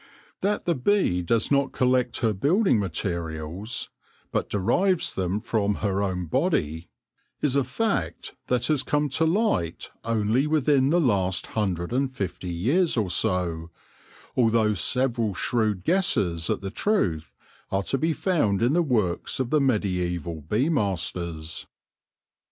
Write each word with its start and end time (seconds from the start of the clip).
That 0.39 0.65
the 0.65 0.73
bee 0.73 1.21
does 1.21 1.51
not 1.51 1.73
collect 1.73 2.21
her 2.21 2.33
building 2.33 2.79
materials, 2.79 3.91
but 4.31 4.49
derives 4.49 5.13
them 5.13 5.39
from 5.39 5.75
her 5.75 6.01
own 6.01 6.25
body, 6.25 6.89
is 7.41 7.55
a 7.55 7.63
fact 7.63 8.33
that 8.47 8.63
THE 8.63 8.65
COMB 8.65 8.65
BUILDERS 8.67 8.67
13; 8.67 8.73
has 8.73 8.83
come 8.83 9.09
to 9.09 9.25
light 9.27 9.89
only 10.03 10.47
within 10.47 10.89
the 10.89 10.99
last 10.99 11.45
hundred 11.53 11.93
and 11.93 12.11
fifty 12.11 12.49
years 12.49 12.97
or 12.97 13.11
so, 13.11 13.69
although 14.35 14.73
several 14.73 15.35
shrewd 15.35 15.83
guesses 15.83 16.49
at 16.49 16.61
the 16.61 16.71
truth 16.71 17.35
are 17.69 17.83
to 17.83 17.97
be 17.99 18.11
found 18.13 18.63
in 18.63 18.73
the 18.73 18.81
works 18.81 19.39
of 19.39 19.51
the 19.51 19.61
mediaeval 19.61 20.41
bee 20.49 20.69
masters. 20.69 21.67